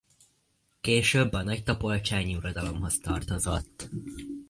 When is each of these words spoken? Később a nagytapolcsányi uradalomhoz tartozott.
Később 0.81 1.33
a 1.33 1.43
nagytapolcsányi 1.43 2.35
uradalomhoz 2.35 2.99
tartozott. 2.99 3.89